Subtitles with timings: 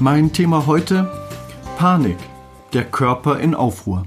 [0.00, 1.10] Mein Thema heute
[1.76, 2.18] Panik,
[2.72, 4.06] der Körper in Aufruhr.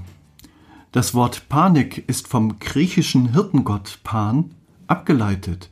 [0.90, 4.54] Das Wort Panik ist vom griechischen Hirtengott Pan
[4.86, 5.68] abgeleitet,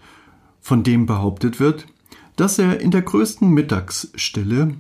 [0.61, 1.87] von dem behauptet wird,
[2.37, 4.75] dass er in der größten Mittagsstille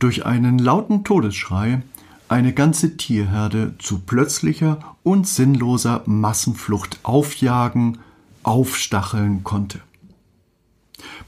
[0.00, 1.82] durch einen lauten Todesschrei
[2.28, 7.98] eine ganze Tierherde zu plötzlicher und sinnloser Massenflucht aufjagen,
[8.42, 9.80] aufstacheln konnte.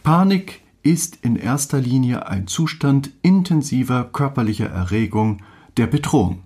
[0.02, 5.42] Panik ist in erster Linie ein Zustand intensiver körperlicher Erregung
[5.76, 6.42] der Bedrohung.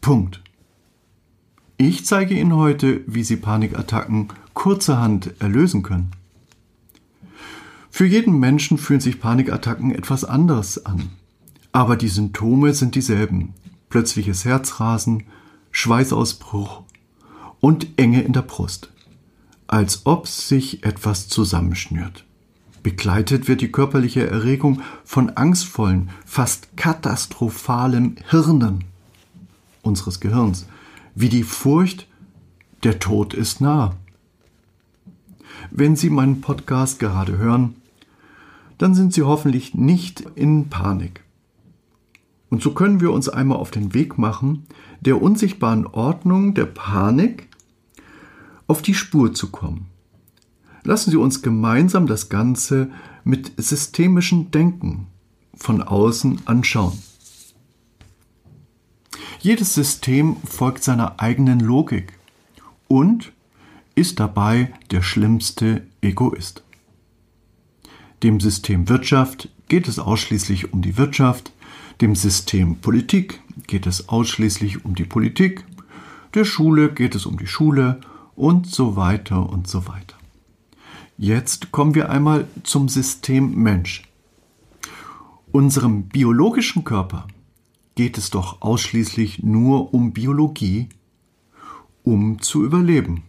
[0.00, 0.42] Punkt.
[1.76, 6.12] Ich zeige Ihnen heute, wie Sie Panikattacken kurzerhand erlösen können.
[7.90, 11.10] Für jeden Menschen fühlen sich Panikattacken etwas anders an.
[11.72, 13.54] Aber die Symptome sind dieselben.
[13.88, 15.24] Plötzliches Herzrasen,
[15.72, 16.84] Schweißausbruch
[17.60, 18.92] und Enge in der Brust.
[19.66, 22.24] Als ob sich etwas zusammenschnürt.
[22.88, 28.84] Begleitet wird die körperliche Erregung von angstvollen, fast katastrophalem Hirnen
[29.82, 30.66] unseres Gehirns,
[31.14, 32.06] wie die Furcht,
[32.84, 33.94] der Tod ist nah.
[35.70, 37.74] Wenn Sie meinen Podcast gerade hören,
[38.78, 41.22] dann sind Sie hoffentlich nicht in Panik.
[42.48, 44.64] Und so können wir uns einmal auf den Weg machen,
[45.02, 47.48] der unsichtbaren Ordnung der Panik
[48.66, 49.88] auf die Spur zu kommen.
[50.88, 52.90] Lassen Sie uns gemeinsam das Ganze
[53.22, 55.08] mit systemischem Denken
[55.54, 56.98] von außen anschauen.
[59.40, 62.14] Jedes System folgt seiner eigenen Logik
[62.88, 63.32] und
[63.96, 66.62] ist dabei der schlimmste Egoist.
[68.22, 71.52] Dem System Wirtschaft geht es ausschließlich um die Wirtschaft,
[72.00, 75.66] dem System Politik geht es ausschließlich um die Politik,
[76.32, 78.00] der Schule geht es um die Schule
[78.36, 80.17] und so weiter und so weiter.
[81.20, 84.04] Jetzt kommen wir einmal zum System Mensch.
[85.50, 87.26] Unserem biologischen Körper
[87.96, 90.88] geht es doch ausschließlich nur um Biologie,
[92.04, 93.24] um zu überleben.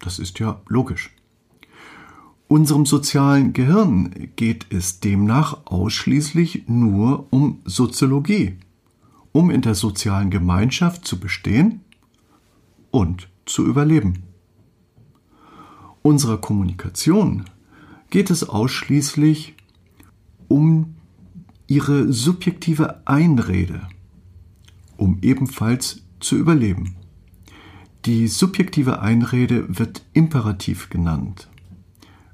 [0.00, 1.10] Das ist ja logisch.
[2.48, 8.56] Unserem sozialen Gehirn geht es demnach ausschließlich nur um Soziologie,
[9.30, 11.82] um in der sozialen Gemeinschaft zu bestehen
[12.90, 14.27] und zu überleben
[16.02, 17.44] unserer Kommunikation
[18.10, 19.54] geht es ausschließlich
[20.48, 20.96] um
[21.66, 23.82] ihre subjektive Einrede,
[24.96, 26.96] um ebenfalls zu überleben.
[28.06, 31.48] Die subjektive Einrede wird imperativ genannt.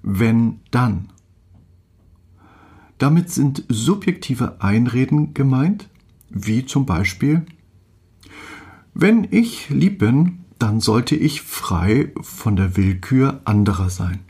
[0.03, 1.11] Wenn dann.
[2.99, 5.89] Damit sind subjektive Einreden gemeint,
[6.31, 7.45] wie zum Beispiel,
[8.93, 14.21] wenn ich lieb bin, dann sollte ich frei von der Willkür anderer sein.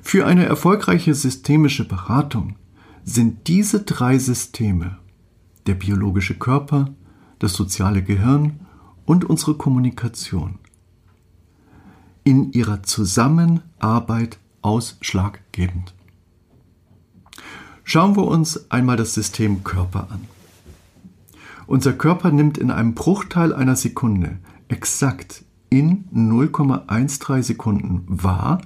[0.00, 2.54] Für eine erfolgreiche systemische Beratung
[3.02, 4.98] sind diese drei Systeme,
[5.66, 6.94] der biologische Körper,
[7.40, 8.60] das soziale Gehirn
[9.06, 10.60] und unsere Kommunikation,
[12.22, 15.94] in ihrer Zusammenarbeit ausschlaggebend.
[17.82, 20.35] Schauen wir uns einmal das System Körper an.
[21.66, 24.38] Unser Körper nimmt in einem Bruchteil einer Sekunde
[24.68, 28.62] exakt in 0,13 Sekunden wahr,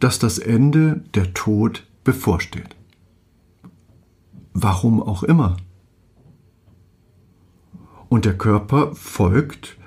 [0.00, 2.76] dass das Ende, der Tod, bevorsteht.
[4.52, 5.56] Warum auch immer.
[8.08, 9.78] Und der Körper folgt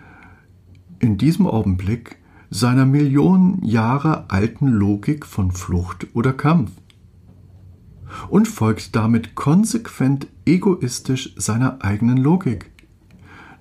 [0.99, 2.17] in diesem Augenblick
[2.49, 6.71] seiner Millionen Jahre alten Logik von Flucht oder Kampf
[8.29, 12.71] und folgt damit konsequent egoistisch seiner eigenen Logik.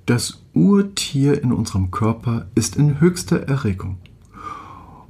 [0.07, 3.99] Das Urtier in unserem Körper ist in höchster Erregung.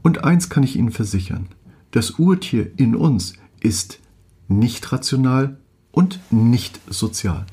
[0.02, 1.48] Und eins kann ich Ihnen versichern,
[1.90, 4.00] das Urtier in uns ist
[4.48, 5.58] nicht rational
[5.92, 7.46] und nicht sozial.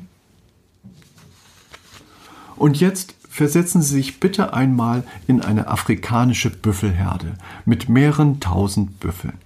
[2.56, 7.34] Und jetzt versetzen Sie sich bitte einmal in eine afrikanische Büffelherde
[7.66, 9.38] mit mehreren tausend Büffeln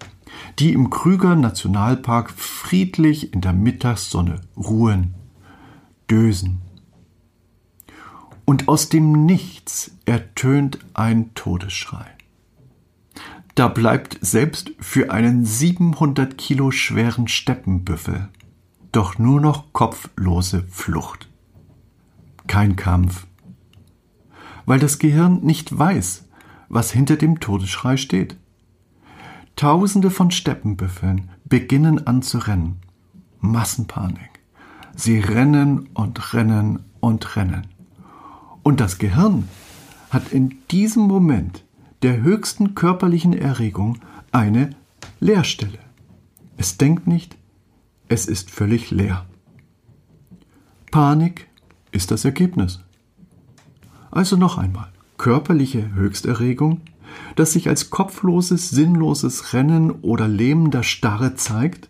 [0.59, 5.15] die im Krüger Nationalpark friedlich in der Mittagssonne ruhen,
[6.09, 6.61] dösen.
[8.45, 12.07] und aus dem Nichts ertönt ein Todesschrei.
[13.53, 18.29] Da bleibt selbst für einen 700 Kilo schweren Steppenbüffel
[18.91, 21.29] doch nur noch kopflose Flucht.
[22.47, 23.27] Kein Kampf,
[24.65, 26.25] weil das Gehirn nicht weiß,
[26.67, 28.37] was hinter dem Todesschrei steht.
[29.59, 32.77] Tausende von Steppenbüffeln beginnen an zu rennen.
[33.41, 34.39] Massenpanik.
[34.95, 37.67] Sie rennen und rennen und rennen.
[38.63, 39.49] Und das Gehirn
[40.11, 41.65] hat in diesem Moment
[42.03, 43.97] der höchsten körperlichen Erregung
[44.31, 44.77] eine
[45.19, 45.79] Leerstelle.
[46.55, 47.35] Es denkt nicht,
[48.07, 49.25] es ist völlig leer.
[50.89, 51.49] Panik
[51.91, 52.79] ist das Ergebnis.
[54.09, 56.79] Also noch einmal, körperliche Höchsterregung,
[57.35, 61.89] das sich als kopfloses, sinnloses Rennen oder lähmender Starre zeigt,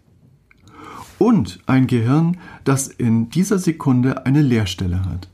[1.19, 5.30] und ein Gehirn, das in dieser Sekunde eine Leerstelle hat.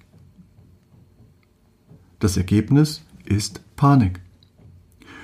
[2.19, 4.19] Das Ergebnis ist Panik.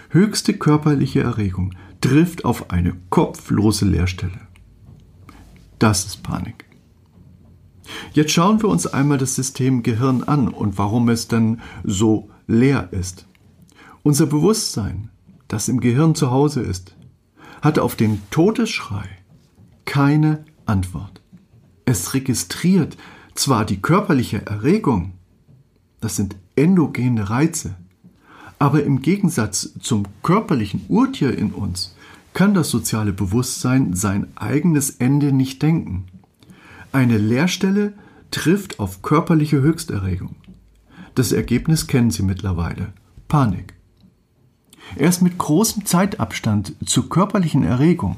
[0.10, 4.48] Höchste körperliche Erregung trifft auf eine kopflose Leerstelle.
[5.80, 6.66] Das ist Panik.
[8.14, 12.90] Jetzt schauen wir uns einmal das System Gehirn an und warum es denn so leer
[12.92, 13.26] ist.
[14.04, 15.10] Unser Bewusstsein,
[15.48, 16.96] das im Gehirn zu Hause ist,
[17.62, 19.08] hat auf den Todesschrei
[19.86, 21.22] keine Antwort.
[21.86, 22.98] Es registriert
[23.36, 25.14] zwar die körperliche Erregung,
[26.00, 27.76] das sind endogene Reize,
[28.58, 31.96] aber im Gegensatz zum körperlichen Urtier in uns
[32.34, 36.06] kann das soziale Bewusstsein sein eigenes Ende nicht denken.
[36.92, 37.94] Eine Leerstelle
[38.32, 40.36] trifft auf körperliche Höchsterregung.
[41.14, 42.94] Das Ergebnis kennen Sie mittlerweile.
[43.28, 43.74] Panik.
[44.96, 48.18] Erst mit großem Zeitabstand zur körperlichen Erregung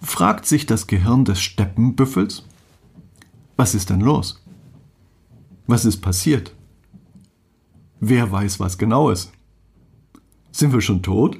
[0.00, 2.44] fragt sich das Gehirn des Steppenbüffels,
[3.56, 4.42] was ist denn los?
[5.66, 6.54] Was ist passiert?
[8.00, 9.32] Wer weiß was genau ist?
[10.52, 11.38] Sind wir schon tot?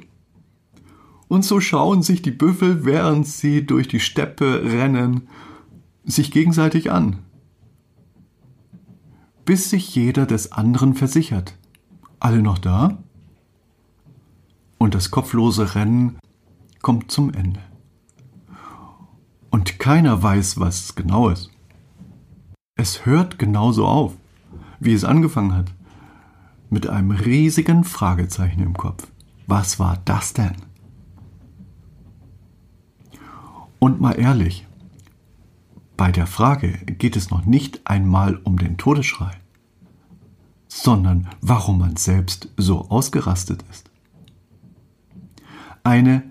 [1.29, 5.29] Und so schauen sich die Büffel, während sie durch die Steppe rennen,
[6.05, 7.19] sich gegenseitig an,
[9.45, 11.57] bis sich jeder des anderen versichert.
[12.21, 12.99] Alle noch da?
[14.79, 16.19] Und das kopflose Rennen
[16.83, 17.61] kommt zum Ende.
[19.51, 21.51] Und keiner weiß, was genau ist.
[22.77, 24.15] Es hört genauso auf,
[24.81, 25.73] wie es angefangen hat,
[26.71, 29.07] mit einem riesigen Fragezeichen im Kopf.
[29.47, 30.57] Was war das denn?
[33.79, 34.67] Und mal ehrlich,
[35.97, 39.31] bei der Frage geht es noch nicht einmal um den Todesschrei,
[40.67, 43.91] sondern warum man selbst so ausgerastet ist.
[45.85, 46.23] Eine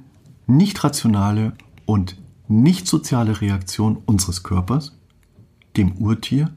[0.47, 1.53] nicht rationale
[1.85, 2.17] und
[2.47, 4.97] nicht soziale Reaktion unseres Körpers,
[5.77, 6.53] dem Urtier,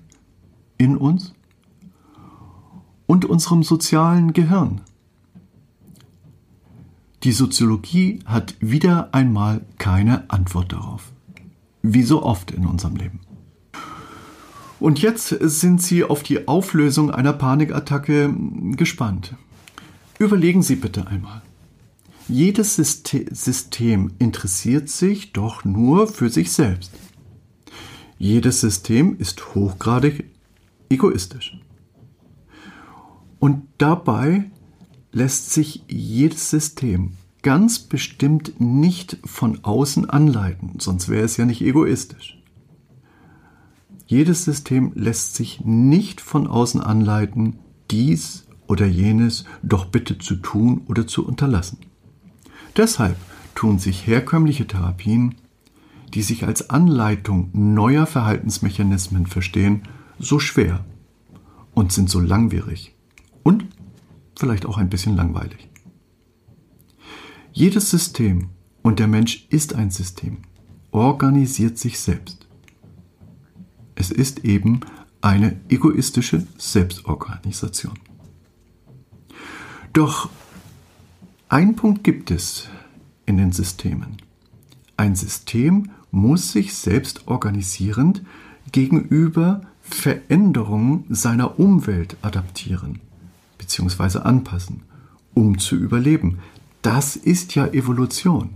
[0.78, 1.34] in uns
[3.06, 4.80] und unserem sozialen Gehirn.
[7.22, 11.12] Die Soziologie hat wieder einmal keine Antwort darauf.
[11.82, 13.20] Wie so oft in unserem Leben.
[14.80, 18.34] Und jetzt sind Sie auf die Auflösung einer Panikattacke
[18.72, 19.34] gespannt.
[20.18, 21.42] Überlegen Sie bitte einmal.
[22.28, 26.90] Jedes System interessiert sich doch nur für sich selbst.
[28.18, 30.24] Jedes System ist hochgradig
[30.88, 31.60] egoistisch.
[33.38, 34.50] Und dabei
[35.12, 37.12] lässt sich jedes System
[37.42, 42.42] ganz bestimmt nicht von außen anleiten, sonst wäre es ja nicht egoistisch.
[44.06, 47.60] Jedes System lässt sich nicht von außen anleiten,
[47.90, 51.78] dies oder jenes doch bitte zu tun oder zu unterlassen.
[52.76, 53.16] Deshalb
[53.54, 55.36] tun sich herkömmliche Therapien,
[56.12, 59.82] die sich als Anleitung neuer Verhaltensmechanismen verstehen,
[60.18, 60.84] so schwer
[61.74, 62.94] und sind so langwierig
[63.42, 63.66] und
[64.38, 65.68] vielleicht auch ein bisschen langweilig.
[67.52, 68.50] Jedes System,
[68.82, 70.38] und der Mensch ist ein System,
[70.90, 72.46] organisiert sich selbst.
[73.94, 74.80] Es ist eben
[75.22, 77.98] eine egoistische Selbstorganisation.
[79.92, 80.28] Doch
[81.48, 82.68] ein Punkt gibt es
[83.24, 84.16] in den Systemen.
[84.96, 88.22] Ein System muss sich selbst organisierend
[88.72, 93.00] gegenüber Veränderungen seiner Umwelt adaptieren
[93.58, 94.18] bzw.
[94.18, 94.82] anpassen,
[95.34, 96.40] um zu überleben.
[96.82, 98.50] Das ist ja Evolution.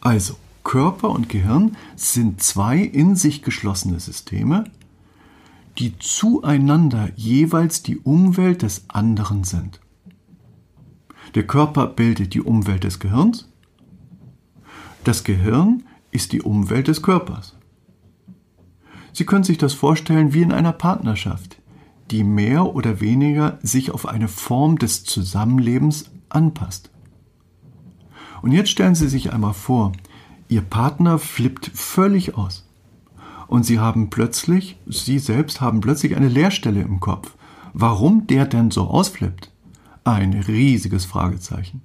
[0.00, 4.64] Also, Körper und Gehirn sind zwei in sich geschlossene Systeme,
[5.78, 9.80] die zueinander jeweils die Umwelt des anderen sind.
[11.36, 13.46] Der Körper bildet die Umwelt des Gehirns,
[15.04, 17.54] das Gehirn ist die Umwelt des Körpers.
[19.12, 21.58] Sie können sich das vorstellen wie in einer Partnerschaft,
[22.10, 26.90] die mehr oder weniger sich auf eine Form des Zusammenlebens anpasst.
[28.40, 29.92] Und jetzt stellen Sie sich einmal vor,
[30.48, 32.66] Ihr Partner flippt völlig aus.
[33.46, 37.36] Und Sie haben plötzlich, Sie selbst haben plötzlich eine Leerstelle im Kopf.
[37.74, 39.52] Warum der denn so ausflippt?
[40.06, 41.82] Ein riesiges Fragezeichen.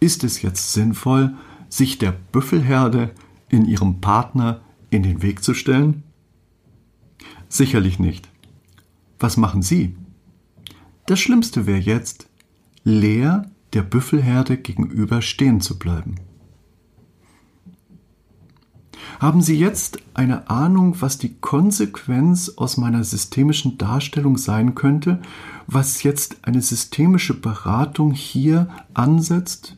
[0.00, 1.34] Ist es jetzt sinnvoll,
[1.68, 3.10] sich der Büffelherde
[3.50, 6.04] in ihrem Partner in den Weg zu stellen?
[7.50, 8.30] Sicherlich nicht.
[9.18, 9.94] Was machen Sie?
[11.04, 12.30] Das Schlimmste wäre jetzt,
[12.82, 16.14] leer der Büffelherde gegenüber stehen zu bleiben.
[19.18, 25.20] Haben Sie jetzt eine Ahnung, was die Konsequenz aus meiner systemischen Darstellung sein könnte,
[25.66, 29.76] was jetzt eine systemische Beratung hier ansetzt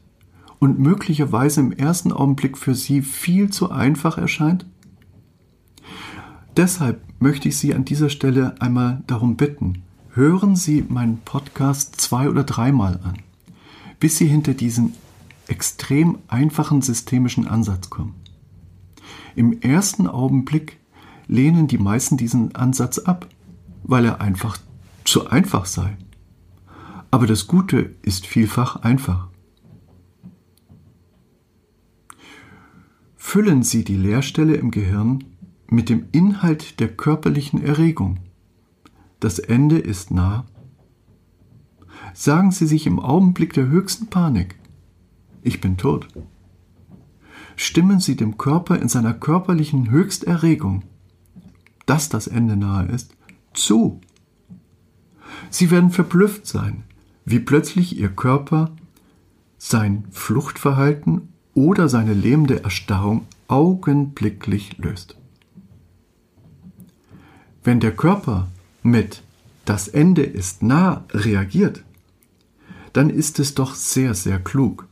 [0.58, 4.66] und möglicherweise im ersten Augenblick für Sie viel zu einfach erscheint?
[6.54, 12.28] Deshalb möchte ich Sie an dieser Stelle einmal darum bitten, hören Sie meinen Podcast zwei
[12.28, 13.16] oder dreimal an,
[14.00, 14.92] bis Sie hinter diesen
[15.46, 18.14] extrem einfachen systemischen Ansatz kommen.
[19.34, 20.78] Im ersten Augenblick
[21.26, 23.28] lehnen die meisten diesen Ansatz ab,
[23.82, 24.58] weil er einfach
[25.04, 25.96] zu einfach sei.
[27.10, 29.28] Aber das Gute ist vielfach einfach.
[33.16, 35.24] Füllen Sie die Leerstelle im Gehirn
[35.68, 38.18] mit dem Inhalt der körperlichen Erregung.
[39.20, 40.46] Das Ende ist nah.
[42.12, 44.56] Sagen Sie sich im Augenblick der höchsten Panik,
[45.42, 46.08] ich bin tot
[47.60, 50.82] stimmen sie dem Körper in seiner körperlichen Höchsterregung,
[51.84, 53.14] dass das Ende nahe ist,
[53.52, 54.00] zu.
[55.50, 56.84] Sie werden verblüfft sein,
[57.26, 58.70] wie plötzlich ihr Körper
[59.58, 65.18] sein Fluchtverhalten oder seine lähmende Erstarrung augenblicklich löst.
[67.62, 68.48] Wenn der Körper
[68.82, 69.22] mit
[69.66, 71.84] das Ende ist nah reagiert,
[72.94, 74.88] dann ist es doch sehr, sehr klug,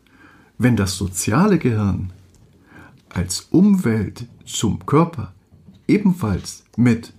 [0.58, 2.12] wenn das soziale Gehirn
[3.10, 5.32] als Umwelt zum Körper
[5.86, 7.12] ebenfalls mit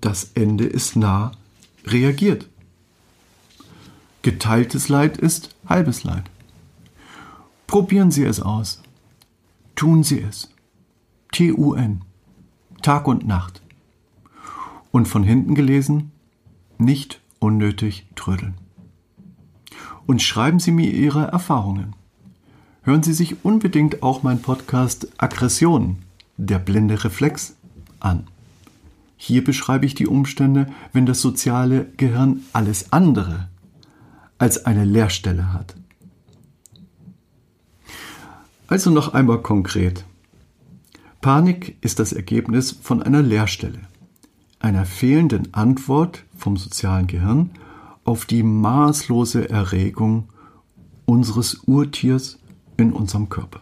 [0.00, 1.32] das Ende ist nah
[1.84, 2.48] reagiert.
[4.22, 6.24] Geteiltes Leid ist halbes Leid.
[7.66, 8.82] Probieren Sie es aus.
[9.76, 10.50] Tun Sie es.
[11.32, 12.02] T-U-N.
[12.82, 13.62] Tag und Nacht.
[14.90, 16.10] Und von hinten gelesen,
[16.78, 18.54] nicht unnötig trödeln.
[20.06, 21.94] Und schreiben Sie mir Ihre Erfahrungen
[22.82, 25.98] hören Sie sich unbedingt auch mein Podcast Aggression,
[26.36, 27.56] der blinde Reflex
[27.98, 28.26] an.
[29.16, 33.48] Hier beschreibe ich die Umstände, wenn das soziale Gehirn alles andere
[34.38, 35.76] als eine Leerstelle hat.
[38.66, 40.04] Also noch einmal konkret.
[41.20, 43.80] Panik ist das Ergebnis von einer Leerstelle,
[44.58, 47.50] einer fehlenden Antwort vom sozialen Gehirn
[48.04, 50.28] auf die maßlose Erregung
[51.04, 52.39] unseres Urtiers
[52.80, 53.60] in unserem Körper.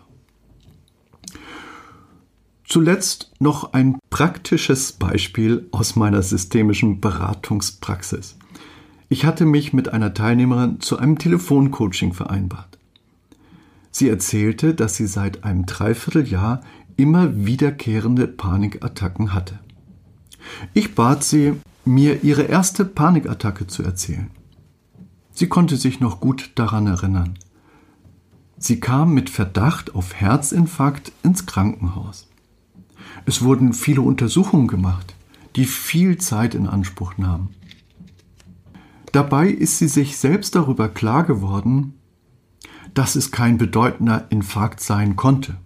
[2.65, 8.37] Zuletzt noch ein praktisches Beispiel aus meiner systemischen Beratungspraxis.
[9.09, 12.79] Ich hatte mich mit einer Teilnehmerin zu einem Telefoncoaching vereinbart.
[13.91, 16.61] Sie erzählte, dass sie seit einem Dreivierteljahr
[16.97, 19.61] immer wiederkehrende Panikattacken hatte.
[20.75, 21.55] Ich bat sie,
[21.87, 24.31] mir ihre erste Panikattacke zu erzählen.
[25.33, 27.39] Sie konnte sich noch gut daran erinnern.
[28.59, 32.29] Sie kam mit Verdacht auf Herzinfarkt ins Krankenhaus.
[33.25, 35.15] Es wurden viele Untersuchungen gemacht,
[35.57, 37.51] die viel Zeit in Anspruch nahmen.
[39.13, 41.95] Dabei ist sie sich selbst darüber klar geworden,
[42.95, 45.57] dass es kein bedeutender Infarkt sein konnte.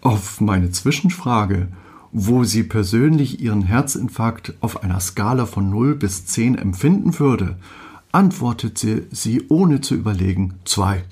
[0.00, 1.68] Auf meine Zwischenfrage,
[2.10, 7.56] wo sie persönlich ihren Herzinfarkt auf einer Skala von 0 bis 10 empfinden würde,
[8.10, 11.04] antwortete sie ohne zu überlegen 2.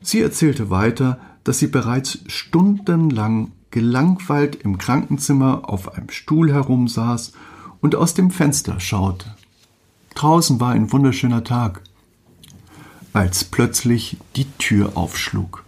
[0.00, 7.32] Sie erzählte weiter, dass sie bereits stundenlang gelangweilt im Krankenzimmer auf einem Stuhl herumsaß
[7.80, 9.34] und aus dem Fenster schaute.
[10.14, 11.82] Draußen war ein wunderschöner Tag,
[13.12, 15.64] als plötzlich die Tür aufschlug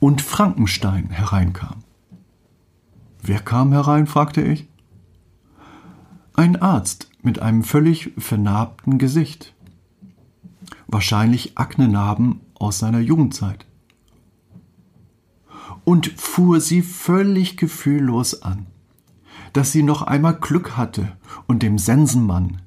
[0.00, 1.84] und Frankenstein hereinkam.
[3.22, 4.06] Wer kam herein?
[4.06, 4.66] fragte ich.
[6.34, 9.54] Ein Arzt mit einem völlig vernarbten Gesicht.
[10.86, 13.66] Wahrscheinlich Aknenarben aus seiner Jugendzeit
[15.84, 18.66] und fuhr sie völlig gefühllos an,
[19.52, 21.16] dass sie noch einmal Glück hatte
[21.46, 22.62] und dem Sensenmann,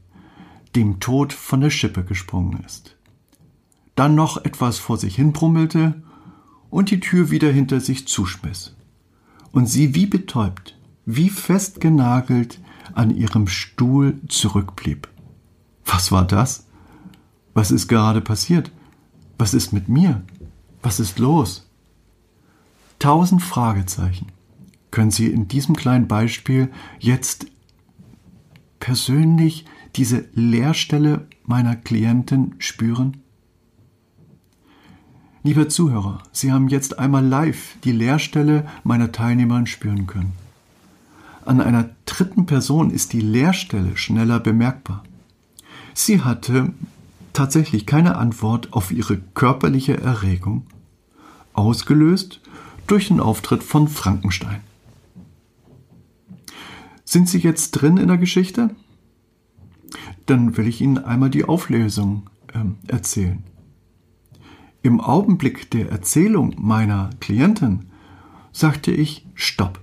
[0.76, 2.98] dem Tod von der Schippe gesprungen ist.
[3.96, 6.04] Dann noch etwas vor sich hin brummelte
[6.70, 8.76] und die Tür wieder hinter sich zuschmiss
[9.52, 10.76] und sie wie betäubt
[11.06, 12.60] wie festgenagelt
[12.94, 15.08] an ihrem Stuhl zurückblieb.
[15.86, 16.66] Was war das?
[17.54, 18.72] Was ist gerade passiert?
[19.38, 20.24] Was ist mit mir?
[20.82, 21.68] Was ist los?
[23.00, 24.28] Tausend Fragezeichen
[24.92, 27.48] können Sie in diesem kleinen Beispiel jetzt
[28.80, 29.66] persönlich
[29.98, 33.18] diese Leerstelle meiner Klientin spüren?
[35.44, 40.32] Lieber Zuhörer, Sie haben jetzt einmal live die Leerstelle meiner Teilnehmerin spüren können.
[41.44, 45.04] An einer dritten Person ist die Leerstelle schneller bemerkbar.
[45.94, 46.74] Sie hatte
[47.36, 50.66] tatsächlich keine Antwort auf ihre körperliche Erregung,
[51.54, 52.42] ausgelöst
[52.88, 54.62] durch den Auftritt von Frankenstein.
[57.04, 58.72] Sind Sie jetzt drin in der Geschichte?
[60.26, 63.44] Dann will ich Ihnen einmal die Auflösung äh, erzählen.
[64.82, 67.86] Im Augenblick der Erzählung meiner Klientin
[68.52, 69.80] sagte ich Stopp.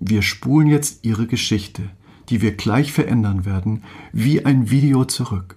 [0.00, 1.82] Wir spulen jetzt Ihre Geschichte,
[2.28, 5.56] die wir gleich verändern werden, wie ein Video zurück.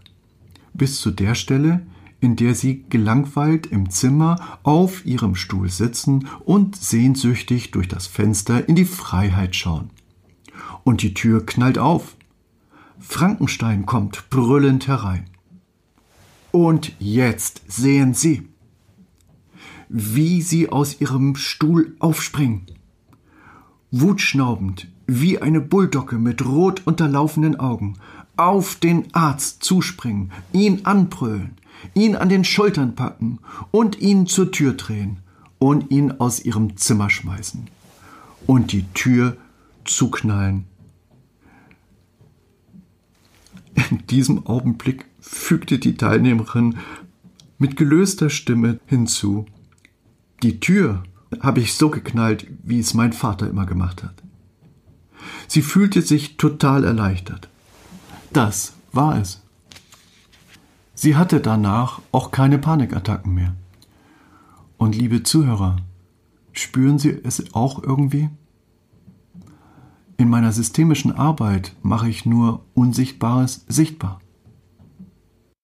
[0.73, 1.85] Bis zu der Stelle,
[2.21, 8.67] in der Sie gelangweilt im Zimmer auf Ihrem Stuhl sitzen und sehnsüchtig durch das Fenster
[8.67, 9.89] in die Freiheit schauen.
[10.83, 12.15] Und die Tür knallt auf.
[12.99, 15.25] Frankenstein kommt brüllend herein.
[16.51, 18.49] Und jetzt sehen Sie,
[19.87, 22.65] wie Sie aus Ihrem Stuhl aufspringen
[23.91, 27.95] wutschnaubend, wie eine Bulldogge mit rot unterlaufenden Augen,
[28.39, 31.57] auf den Arzt zuspringen, ihn anbrüllen,
[31.93, 33.39] ihn an den Schultern packen
[33.71, 35.19] und ihn zur Tür drehen
[35.59, 37.67] und ihn aus ihrem Zimmer schmeißen
[38.47, 39.35] und die Tür
[39.83, 40.63] zuknallen.
[43.89, 46.77] In diesem Augenblick fügte die Teilnehmerin
[47.57, 49.45] mit gelöster Stimme hinzu.
[50.43, 51.03] Die Tür
[51.41, 54.23] habe ich so geknallt, wie es mein Vater immer gemacht hat.
[55.49, 57.48] Sie fühlte sich total erleichtert.
[58.31, 59.41] Das war es.
[60.93, 63.55] Sie hatte danach auch keine Panikattacken mehr.
[64.77, 65.77] Und liebe Zuhörer,
[66.53, 68.29] spüren Sie es auch irgendwie?
[70.17, 74.19] In meiner systemischen Arbeit mache ich nur Unsichtbares sichtbar.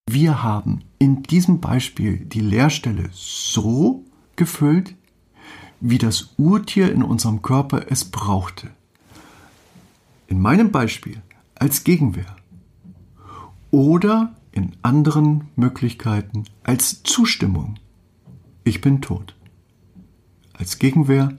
[0.10, 4.96] Wir haben in diesem Beispiel die Leerstelle so gefüllt,
[5.82, 8.70] wie das Urtier in unserem Körper es brauchte.
[10.28, 11.22] In meinem Beispiel
[11.56, 12.36] als Gegenwehr
[13.76, 17.76] oder in anderen Möglichkeiten als Zustimmung.
[18.64, 19.36] Ich bin tot.
[20.54, 21.38] Als Gegenwehr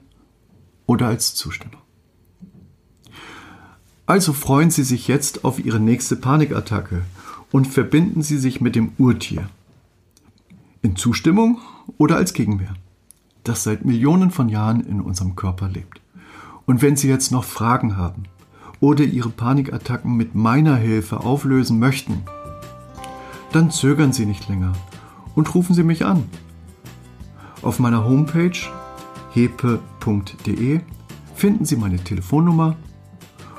[0.85, 1.81] oder als Zustimmung.
[4.05, 7.01] Also freuen Sie sich jetzt auf Ihre nächste Panikattacke
[7.51, 9.49] und verbinden Sie sich mit dem Urtier.
[10.83, 11.57] In Zustimmung
[11.97, 12.75] oder als Gegenwehr
[13.45, 16.01] das seit Millionen von Jahren in unserem Körper lebt.
[16.67, 18.25] Und wenn Sie jetzt noch Fragen haben
[18.79, 22.23] oder Ihre Panikattacken mit meiner Hilfe auflösen möchten,
[23.51, 24.73] dann zögern Sie nicht länger
[25.35, 26.23] und rufen Sie mich an.
[27.61, 28.57] Auf meiner Homepage
[29.33, 30.81] hepe.de
[31.35, 32.75] finden Sie meine Telefonnummer